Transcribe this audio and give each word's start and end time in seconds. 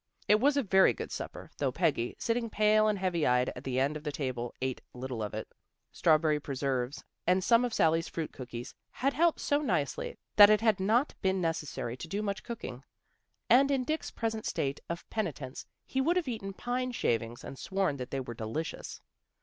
It 0.27 0.39
was 0.39 0.57
a 0.57 0.63
very 0.63 0.93
good 0.95 1.11
supper, 1.11 1.51
though 1.59 1.71
Peggy, 1.71 2.15
sitting 2.17 2.49
pale 2.49 2.87
and 2.87 2.97
heavy 2.97 3.23
eyed, 3.27 3.51
at 3.55 3.63
the 3.63 3.79
end 3.79 3.95
of 3.95 4.03
the 4.03 4.11
table, 4.11 4.51
ate 4.59 4.81
little 4.95 5.21
of 5.21 5.35
it. 5.35 5.47
Strawberry 5.91 6.39
preserves, 6.39 7.03
and 7.27 7.43
some 7.43 7.63
of 7.63 7.71
Sally's 7.71 8.07
fruit 8.07 8.31
cookies, 8.33 8.73
had 8.89 9.13
helped 9.13 9.37
out 9.37 9.41
so 9.41 9.61
nicely 9.61 10.17
that 10.37 10.49
it 10.49 10.61
had 10.61 10.79
not 10.79 11.13
been 11.21 11.39
necessary 11.39 11.95
to 11.97 12.07
do 12.07 12.23
much 12.23 12.41
cooking, 12.41 12.83
and 13.47 13.69
in 13.69 13.83
Dick's 13.83 14.09
present 14.09 14.47
state 14.47 14.79
of 14.89 15.07
penitence 15.11 15.67
he 15.85 16.01
would 16.01 16.17
have 16.17 16.27
eaten 16.27 16.51
pine 16.53 16.91
shavings 16.91 17.43
and 17.43 17.59
sworn 17.59 17.97
that 17.97 18.09
they 18.09 18.21
were 18.21 18.33
delicious. 18.33 19.01